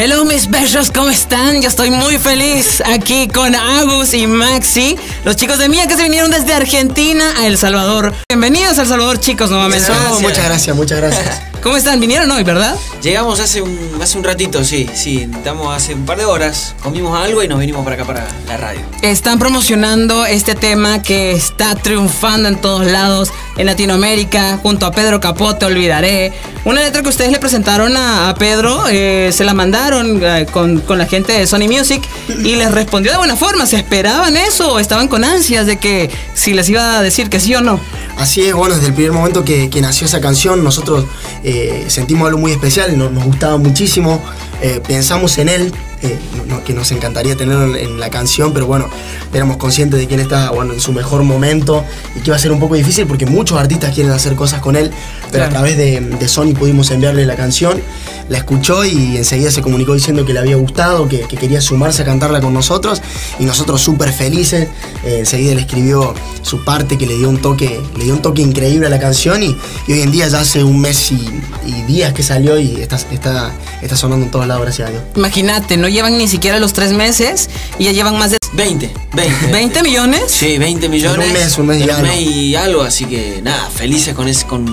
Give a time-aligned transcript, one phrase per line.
[0.00, 1.60] Hello mis besos, ¿cómo están?
[1.60, 6.04] Yo estoy muy feliz aquí con Agus y Maxi, los chicos de Mía que se
[6.04, 8.14] vinieron desde Argentina a El Salvador.
[8.28, 9.90] Bienvenidos a El Salvador chicos nuevamente.
[10.20, 11.42] Muchas gracias, muchas gracias.
[11.64, 11.98] ¿Cómo están?
[11.98, 12.76] ¿Vinieron hoy, verdad?
[13.02, 15.28] Llegamos hace un, hace un ratito, sí, sí.
[15.34, 18.56] Estamos hace un par de horas, comimos algo y nos vinimos para acá, para la
[18.56, 18.80] radio.
[19.02, 25.18] Están promocionando este tema que está triunfando en todos lados, en Latinoamérica, junto a Pedro
[25.18, 26.32] Capote, Olvidaré.
[26.64, 30.80] Una letra que ustedes le presentaron a, a Pedro, eh, se la mandaron eh, con,
[30.80, 33.66] con la gente de Sony Music y les respondió de buena forma.
[33.66, 37.40] ¿Se esperaban eso o estaban con ansias de que si les iba a decir que
[37.40, 37.80] sí o no?
[38.18, 41.04] Así es, bueno, desde el primer momento que, que nació esa canción, nosotros
[41.44, 44.20] eh, sentimos algo muy especial, nos, gustaba muchísimo,
[44.60, 48.88] eh, pensamos en él, eh, no- que nos encantaría tenerlo en, la canción, pero bueno,
[49.32, 51.84] éramos conscientes de que él está bueno, en su mejor momento
[52.14, 54.76] y que iba a ser un poco difícil porque muchos artistas quieren hacer cosas con
[54.76, 54.90] él,
[55.30, 55.46] pero Claro.
[55.46, 57.80] a través de, de Sony pudimos enviarle la canción,
[58.28, 62.02] la escuchó y enseguida se comunicó diciendo que le había gustado, que, que quería sumarse
[62.02, 63.00] a cantarla con nosotros
[63.38, 64.68] y nosotros súper felices,
[65.04, 68.42] eh, enseguida le escribió su parte que le dio un toque, le dio un toque
[68.42, 71.28] increíble a la canción y, y hoy en día ya hace un mes y,
[71.66, 75.02] y días que salió y está, está, está sonando en todos lados, gracias a Dios.
[75.16, 79.46] Imagínate, no llevan ni siquiera los tres meses y ya llevan más de 20, 20.
[79.52, 80.22] 20 millones.
[80.28, 81.24] Sí, 20 millones.
[81.26, 82.12] En un mes, un mes y algo.
[82.14, 84.64] y algo, así que nada, felices con ese, con,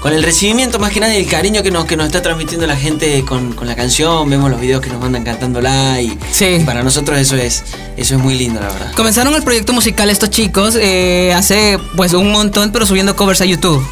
[0.00, 2.66] con el recibimiento más que nada y el cariño que nos, que nos está transmitiendo
[2.66, 6.46] la gente con, con la canción, vemos los videos que nos mandan cantándola y, Sí.
[6.60, 7.62] y para nosotros eso es,
[7.96, 8.92] eso es muy lindo, la verdad.
[8.96, 13.44] Comenzaron el proyecto musical estos chicos eh, hace pues un montón, pero subiendo covers a
[13.44, 13.84] YouTube.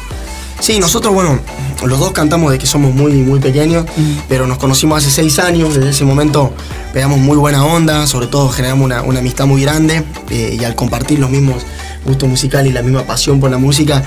[0.61, 1.39] Sí, nosotros, bueno,
[1.83, 3.83] los dos cantamos de que somos muy, muy pequeños,
[4.29, 6.53] pero nos conocimos hace seis años, desde ese momento
[6.93, 10.75] pegamos muy buena onda, sobre todo generamos una, una amistad muy grande eh, y al
[10.75, 11.63] compartir los mismos
[12.05, 14.03] gustos musicales y la misma pasión por la música,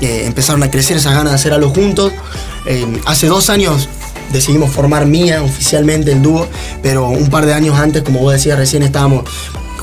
[0.00, 2.10] eh, empezaron a crecer esas ganas de hacer algo juntos.
[2.64, 3.90] Eh, hace dos años
[4.32, 6.48] decidimos formar Mía oficialmente el dúo,
[6.82, 9.24] pero un par de años antes, como vos decías recién, estábamos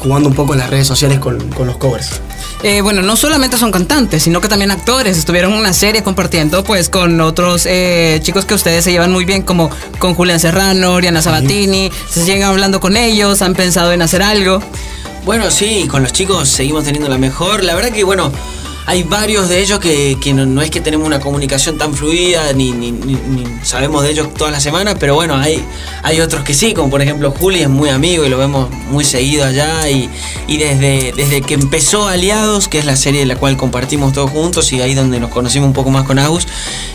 [0.05, 2.21] jugando un poco en las redes sociales con, con los covers.
[2.61, 5.17] Eh, bueno, no solamente son cantantes, sino que también actores.
[5.17, 9.25] Estuvieron en una serie compartiendo pues con otros eh, chicos que ustedes se llevan muy
[9.25, 11.91] bien, como con Julián Serrano, Oriana Sabatini.
[12.07, 14.61] Se llegan hablando con ellos, han pensado en hacer algo.
[15.25, 17.63] Bueno, sí, con los chicos seguimos teniendo la mejor.
[17.63, 18.31] La verdad que, bueno,
[18.88, 22.73] hay varios de ellos que, que no, es que tenemos una comunicación tan fluida, ni,
[23.63, 25.63] sabemos de ellos todas las semanas, pero bueno, hay,
[26.03, 29.03] hay otros que sí, como por ejemplo Juli es muy amigo y lo vemos muy
[29.03, 29.90] seguido allá.
[29.90, 30.09] Y,
[30.47, 34.29] y desde, desde que empezó Aliados, que es la serie en la cual compartimos todos
[34.29, 36.47] juntos y ahí donde nos conocimos un poco más con Agus,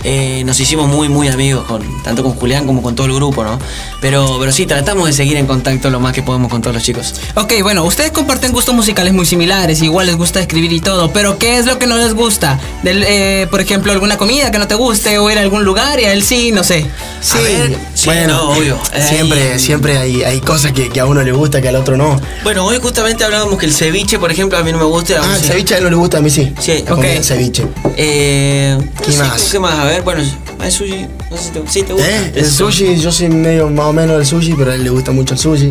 [0.05, 3.43] eh, nos hicimos muy, muy amigos, con, tanto con Julián como con todo el grupo,
[3.43, 3.59] ¿no?
[4.01, 6.85] Pero, pero sí, tratamos de seguir en contacto lo más que podemos con todos los
[6.85, 7.15] chicos.
[7.35, 11.37] Ok, bueno, ustedes comparten gustos musicales muy similares, igual les gusta escribir y todo, pero
[11.39, 12.61] ¿qué es lo que no les gusta?
[12.85, 15.99] Del, eh, por ejemplo, alguna comida que no te guste o ir a algún lugar
[15.99, 16.87] y a él sí, no sé.
[17.21, 18.79] Sí, ver, sí, bueno, no, obvio.
[19.09, 22.21] Siempre, siempre hay, hay cosas que, que a uno le gusta, que al otro no.
[22.45, 25.21] Bueno, hoy justamente hablábamos que el ceviche, por ejemplo, a mí no me gusta.
[25.21, 25.49] Ah, el sí.
[25.49, 26.55] ceviche a él no le gusta, a mí sí.
[26.61, 27.01] Sí, ok.
[27.01, 27.67] del ceviche.
[27.97, 29.43] Eh, no ¿Qué sé, más?
[29.51, 29.79] ¿Qué más?
[29.79, 30.23] A ver, bueno,
[30.63, 32.09] el sushi, no sé si te, sí, te gusta.
[32.09, 32.33] ¿Eh?
[32.37, 35.11] El sushi, yo soy medio más o menos del sushi, pero a él le gusta
[35.11, 35.71] mucho el sushi.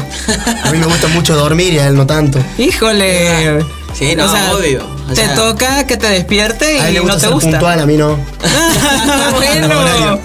[0.64, 2.40] A mí me gusta mucho dormir y a él no tanto.
[2.58, 3.64] Híjole.
[3.98, 4.88] Sí, no, obvio.
[5.10, 7.34] O te sea- toca que te despierte A él y le gusta no te ser
[7.34, 7.50] gusta.
[7.52, 8.18] puntual, a mí no.
[9.36, 10.20] bueno,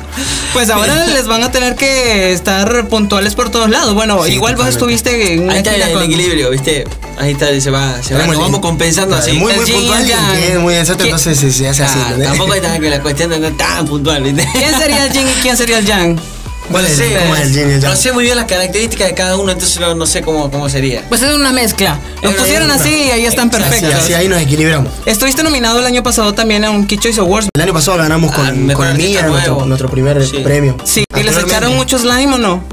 [0.52, 3.94] pues ahora les van a tener que estar puntuales por todos lados.
[3.94, 5.04] Bueno, Sí, igual vos totalmente.
[5.04, 6.84] estuviste en Ahí está el, con- equilibrio, ¿viste?
[7.18, 9.32] Ahí está, se va, se va, nos vamos compensando así.
[9.32, 10.04] Muy, muy y puntual
[10.54, 11.10] y muy exacto, ¿Qué?
[11.10, 11.98] entonces se, se hace así.
[11.98, 12.28] Ah, ¿entendés?
[12.28, 14.46] tampoco está que la cuestión de no es tan puntual, ¿viste?
[14.52, 16.18] ¿Quién sería el yin y quién sería el yang?
[16.70, 16.96] ¿Cuál No es?
[16.96, 17.90] sé, ¿Cómo es el y el yang?
[17.90, 20.68] No sé muy bien las características de cada uno, entonces no, no sé cómo, cómo
[20.68, 21.04] sería.
[21.08, 21.98] Pues es una mezcla.
[22.22, 23.92] Los pusieron así y ahí están perfectos.
[23.94, 24.90] así ahí nos equilibramos.
[25.06, 27.48] Estuviste nominado el año pasado también a un Kid Choice Awards.
[27.54, 30.38] El año pasado ganamos Ah, con, mejor con Mía nuestro, nuestro primer Sí.
[30.38, 30.76] premio.
[30.84, 32.64] Sí, ¿y les echaron mucho slime o no?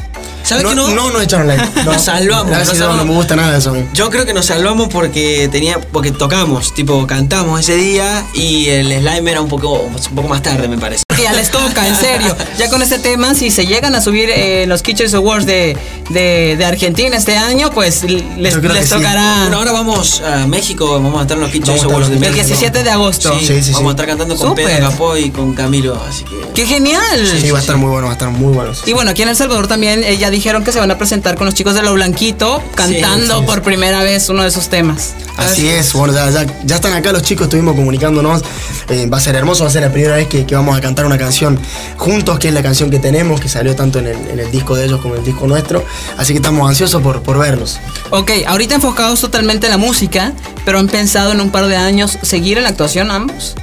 [0.43, 0.87] ¿Sabes no, que no?
[0.89, 1.11] no?
[1.11, 1.63] nos echaron like.
[1.85, 1.93] No.
[1.93, 3.05] Nos salvamos, Gracias, nos no, no salvamos.
[3.05, 3.85] me gusta nada de eso a mí.
[3.93, 8.87] Yo creo que nos salvamos porque tenía, porque tocamos, tipo cantamos ese día y el
[9.01, 11.03] slime era un poco, un poco más tarde, me parece.
[11.15, 12.35] Que ya les toca, en serio.
[12.57, 15.77] Ya con este tema, si se llegan a subir eh, los Choice Awards de,
[16.09, 18.89] de, de Argentina este año, pues les, les que sí.
[18.89, 22.23] tocará Bueno, ahora vamos a México, vamos a estar en los estar Awards de los
[22.23, 22.35] el México.
[22.47, 23.37] 17 de agosto.
[23.39, 23.87] Sí, Sí, sí, vamos sí.
[23.87, 24.65] a estar cantando con Súper.
[24.65, 26.41] Pedro Capó y con Camilo, así que...
[26.53, 27.01] ¡Qué genial!
[27.41, 28.71] Sí, va a estar muy bueno, va a estar muy bueno.
[28.85, 31.35] Y bueno, aquí en El Salvador también eh, ya dijeron que se van a presentar
[31.35, 33.45] con los chicos de Lo Blanquito cantando sí.
[33.45, 35.13] por primera vez uno de esos temas.
[35.37, 38.41] Así es, bueno, ya, ya- ya están acá los chicos, estuvimos comunicándonos.
[38.89, 40.81] Eh, va a ser hermoso, va a ser la primera vez que, que vamos a
[40.81, 41.59] cantar una canción
[41.97, 44.75] juntos, que es la canción que tenemos, que salió tanto en el, en el disco
[44.75, 45.83] de ellos como en el disco nuestro.
[46.17, 47.79] Así que estamos ansiosos por, por verlos.
[48.09, 50.33] Ok, ahorita enfocados totalmente en la música,
[50.65, 53.55] pero han pensado en un par de años seguir en la actuación ambos.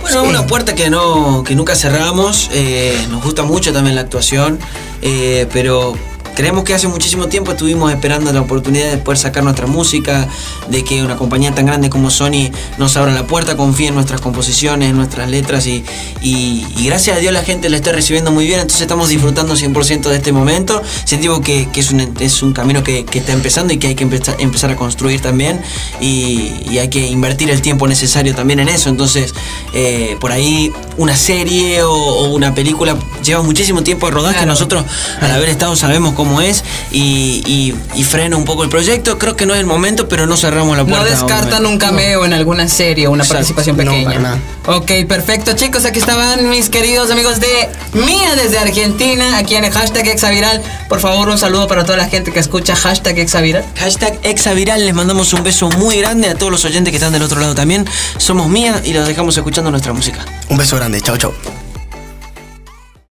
[0.00, 2.48] Bueno, una puerta que no que nunca cerramos.
[2.52, 4.58] eh, nos gusta mucho también la actuación,
[5.02, 5.94] eh, pero
[6.38, 10.28] creemos que hace muchísimo tiempo estuvimos esperando la oportunidad de poder sacar nuestra música,
[10.70, 14.20] de que una compañía tan grande como Sony nos abra la puerta, confíe en nuestras
[14.20, 15.84] composiciones, en nuestras letras y,
[16.22, 20.10] y, gracias a Dios la gente la está recibiendo muy bien, entonces estamos disfrutando 100%
[20.10, 23.72] de este momento, sentimos que, que es, un, es un camino que, que, está empezando
[23.72, 25.60] y que hay que empezar, empezar a construir también
[26.00, 29.34] y, y, hay que invertir el tiempo necesario también en eso, entonces
[29.74, 32.96] eh, por ahí una serie o, o, una película
[33.28, 34.50] lleva muchísimo tiempo de rodaje, claro.
[34.50, 34.84] nosotros
[35.20, 39.18] al haber estado sabemos cómo es y, y, y, frena un poco el proyecto.
[39.18, 41.04] Creo que no es el momento, pero no cerramos la puerta.
[41.04, 42.26] No descartan un cameo no.
[42.26, 43.38] en alguna serie o una Exacto.
[43.38, 44.18] participación pequeña.
[44.18, 45.84] No, ok, perfecto, chicos.
[45.84, 50.62] Aquí estaban mis queridos amigos de Mía desde Argentina, aquí en el hashtag Exaviral.
[50.88, 53.64] Por favor, un saludo para toda la gente que escucha hashtag Exaviral.
[53.76, 54.84] Hashtag Exaviral.
[54.84, 57.54] Les mandamos un beso muy grande a todos los oyentes que están del otro lado
[57.54, 57.86] también.
[58.16, 60.24] Somos Mía y los dejamos escuchando nuestra música.
[60.48, 61.00] Un beso grande.
[61.00, 61.67] Chao, chao.